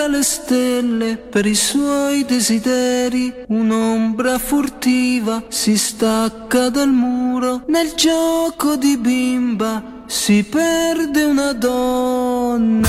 [0.00, 3.44] Cattura le stelle per i suoi desideri.
[3.48, 12.88] Un'ombra furtiva si stacca dal muro, nel gioco di bimba si perde una donna.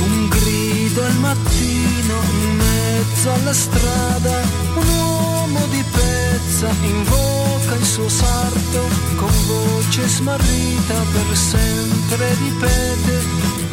[0.00, 4.42] Un grido al mattino in mezzo alla strada,
[4.74, 7.31] un uomo di pezza invoca il
[7.92, 13.20] suo sarto, con voce smarrita per sempre ripete,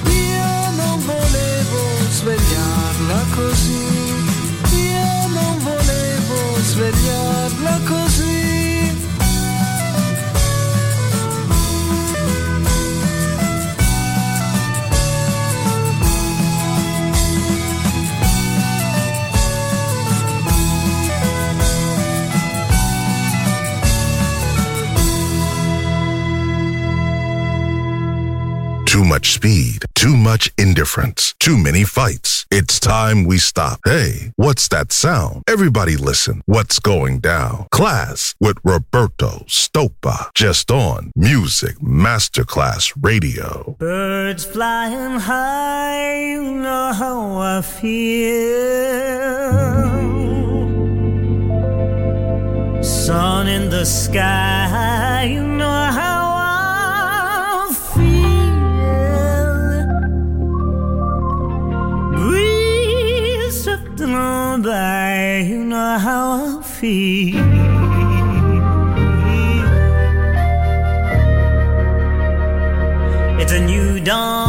[0.10, 3.59] io non volevo svegliarla così,
[29.00, 32.46] Too much speed, too much indifference, too many fights.
[32.52, 33.80] It's time we stop.
[33.86, 35.44] Hey, what's that sound?
[35.48, 36.42] Everybody listen.
[36.48, 37.68] What's going down?
[37.72, 40.34] Klass with Roberto Stoppa.
[40.34, 43.78] Just on Music Masterclass Radio.
[43.80, 48.50] Birds flying high, you know how I feel.
[52.84, 55.59] Sun in the sky, you know
[65.42, 67.38] you know how I feel.
[73.40, 74.49] It's a new dawn.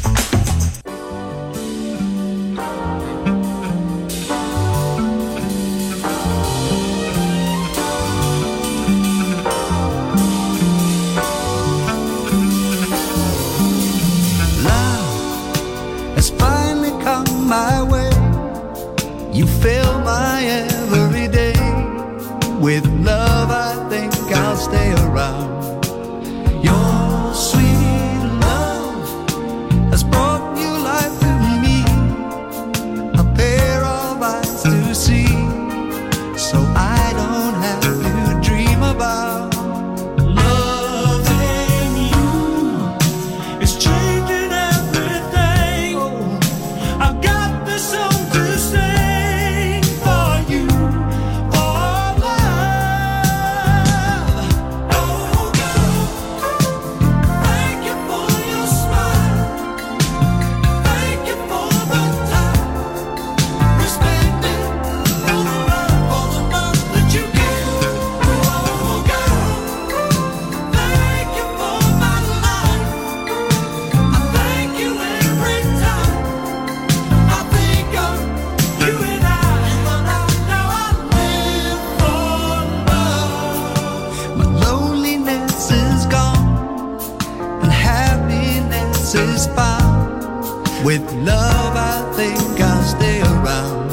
[91.23, 93.90] love, I think I'll stay around.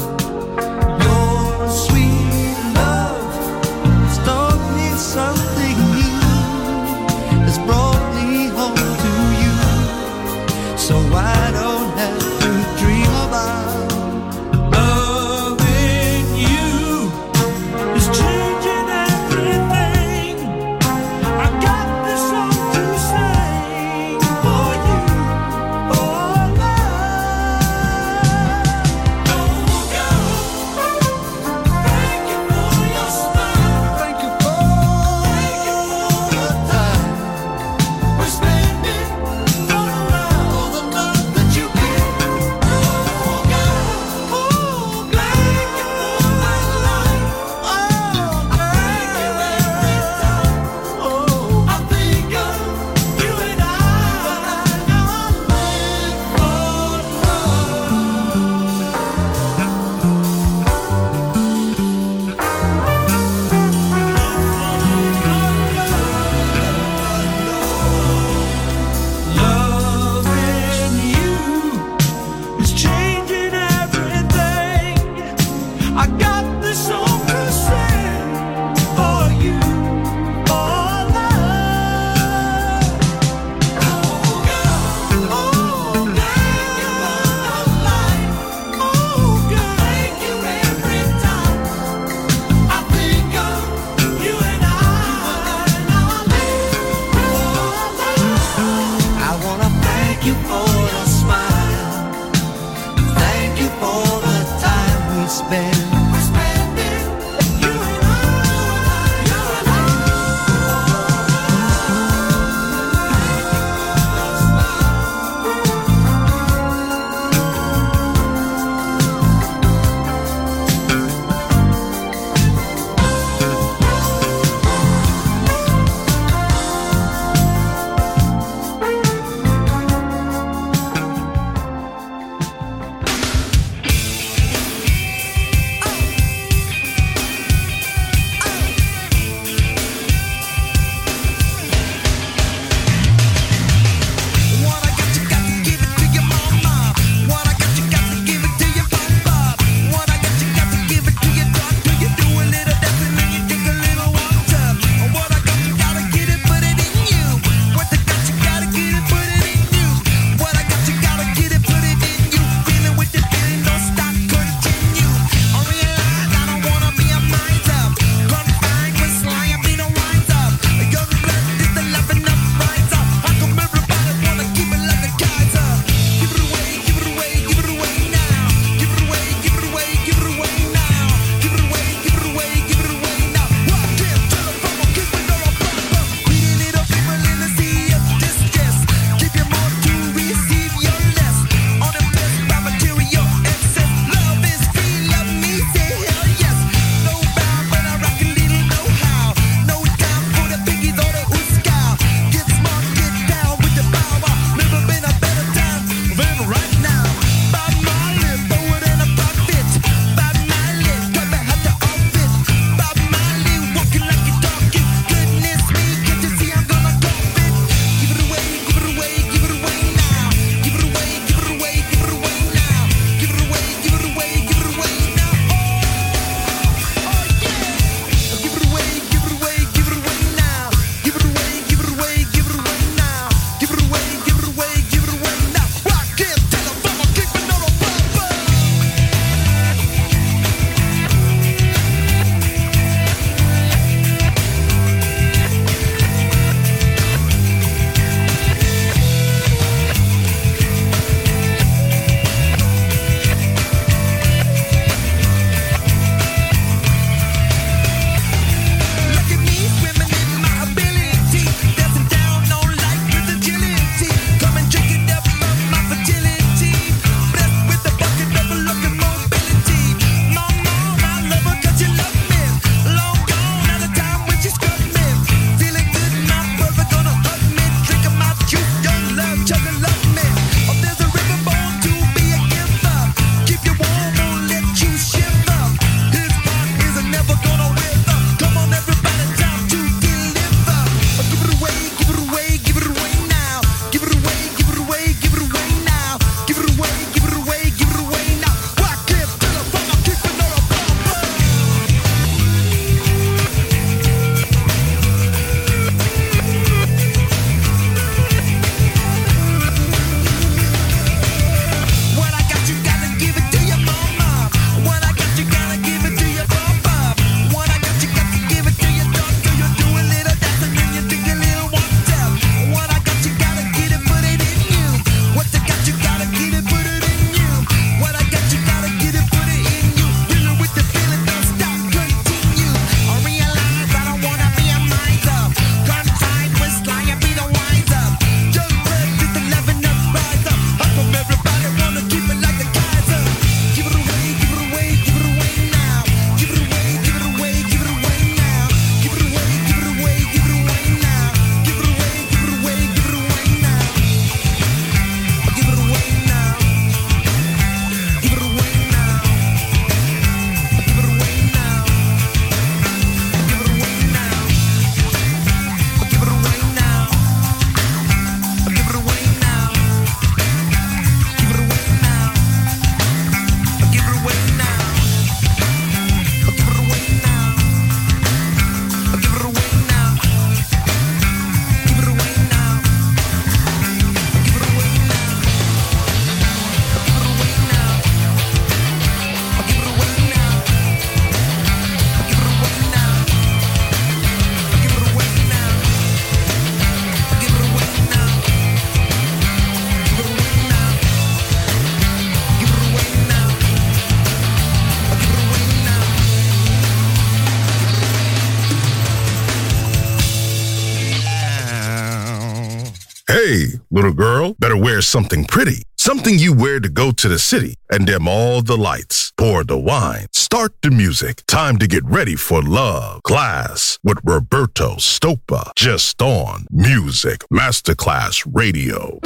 [414.99, 415.83] Wear something pretty.
[415.95, 419.31] Something you wear to go to the city and dim all the lights.
[419.37, 420.27] Pour the wine.
[420.33, 421.41] Start the music.
[421.47, 423.21] Time to get ready for love.
[423.23, 429.19] Klass with Roberto Stoppa, Just on Music Masterclass Radio.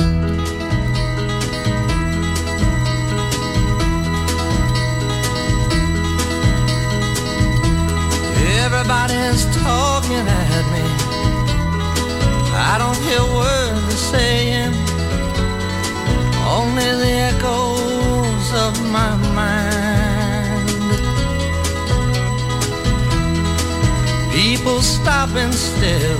[8.62, 11.03] Everybody's talking at me.
[12.55, 14.53] I don't hear words they're saying,
[25.04, 26.18] People stop and stare.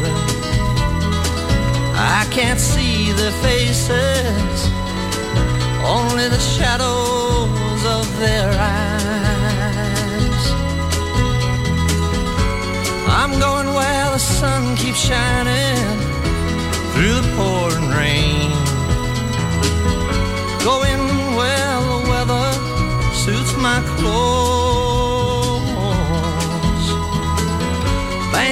[1.96, 4.70] I can't see their faces,
[5.86, 10.44] only the shadows of their eyes.
[13.08, 15.78] I'm going where the sun keeps shining
[16.94, 18.52] through the pouring rain.
[20.64, 21.02] Going
[21.38, 22.52] where the weather
[23.14, 24.53] suits my clothes.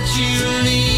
[0.00, 0.97] Let you leave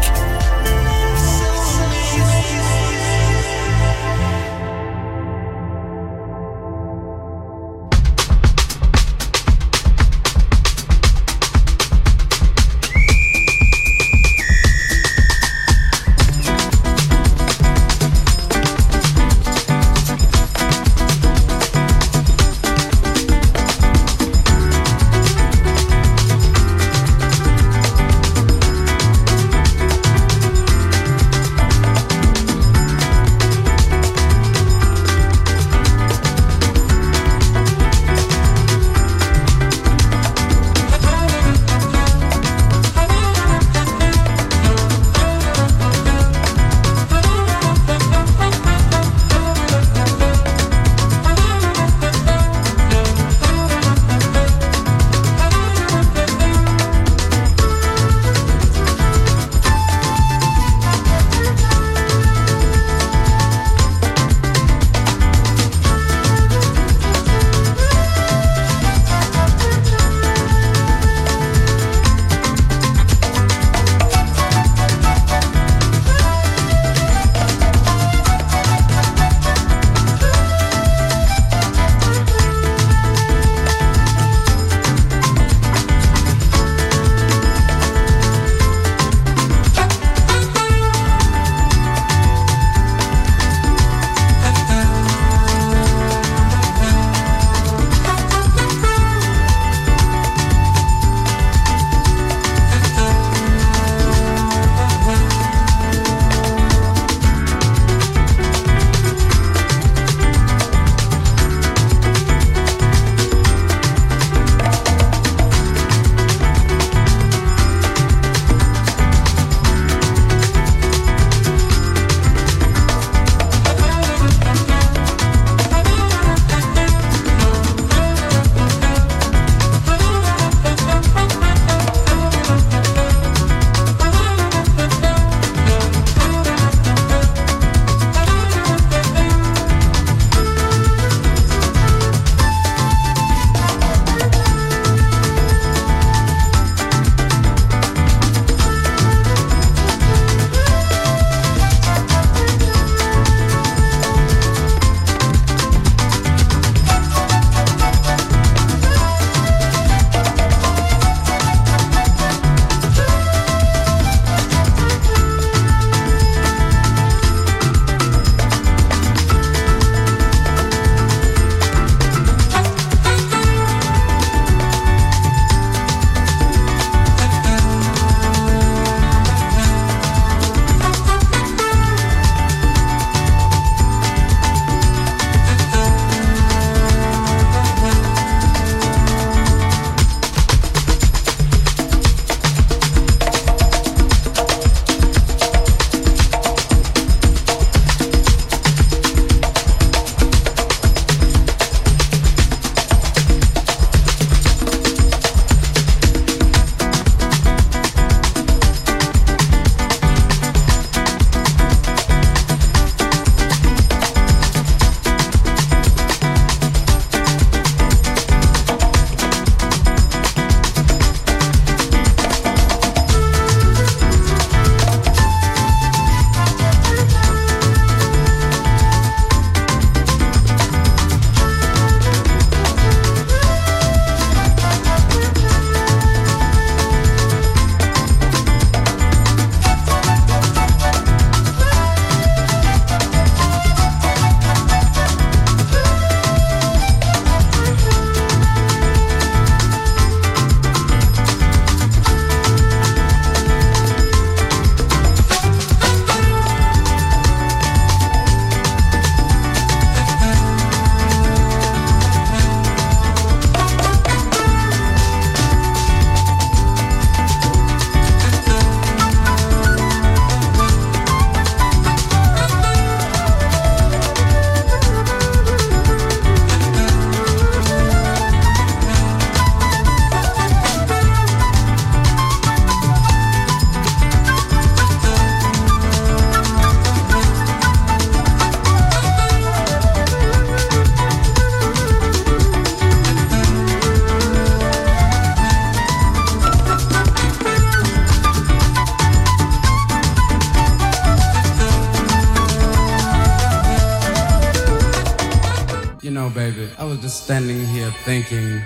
[307.11, 308.61] just standing here thinking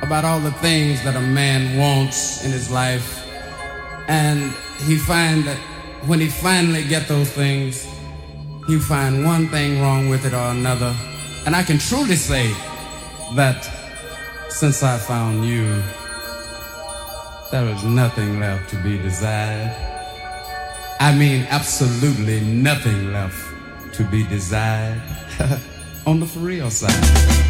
[0.00, 3.26] about all the things that a man wants in his life.
[4.06, 4.52] And
[4.86, 5.56] he find that
[6.06, 7.84] when he finally get those things,
[8.68, 10.94] he find one thing wrong with it or another.
[11.44, 12.46] And I can truly say
[13.34, 13.68] that
[14.48, 15.82] since I found you,
[17.50, 19.74] there is nothing left to be desired.
[21.00, 23.42] I mean, absolutely nothing left
[23.94, 25.02] to be desired.
[26.06, 27.41] on the for real side.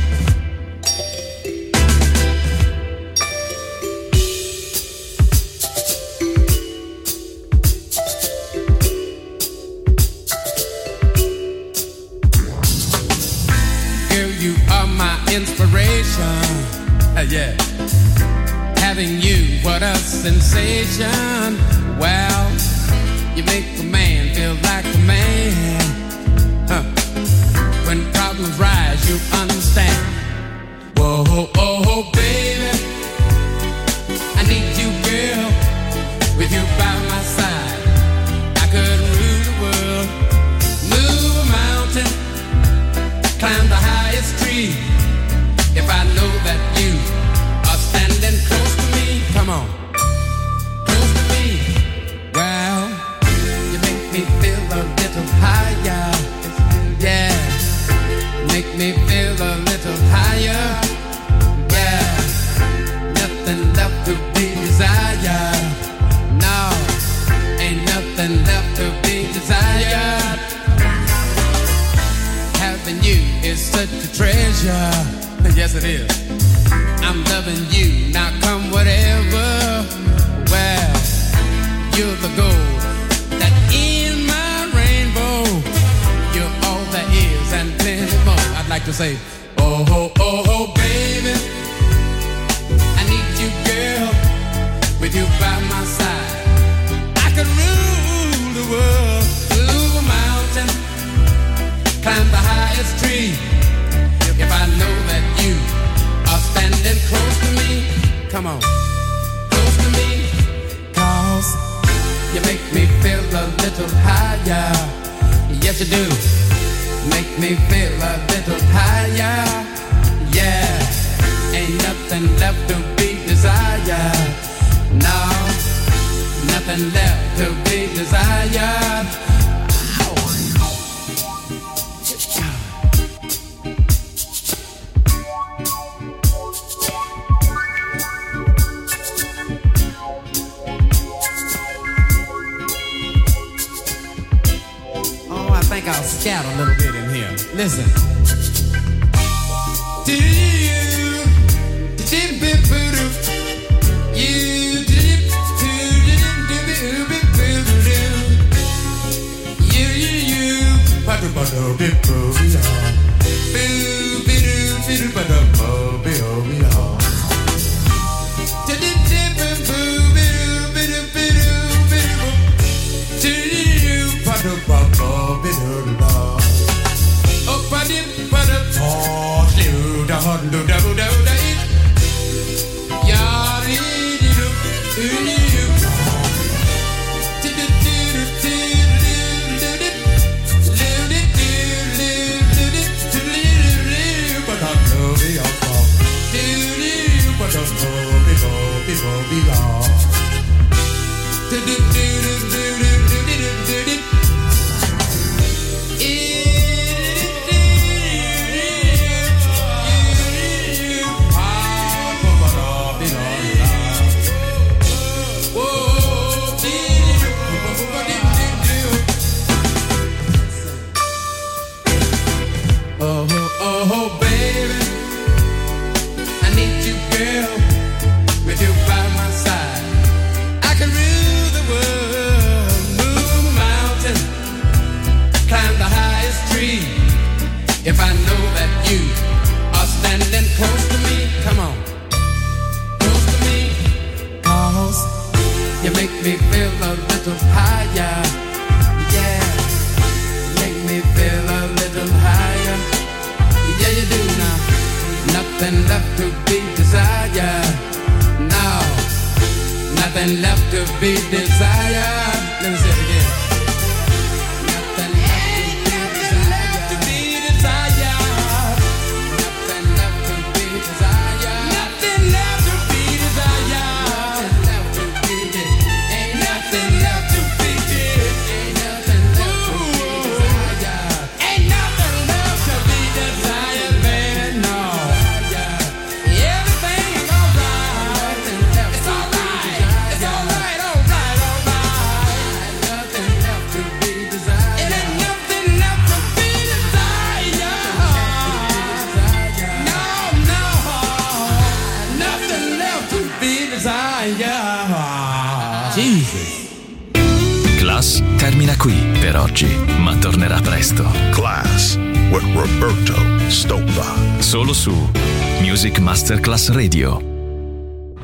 [316.70, 317.21] Radio.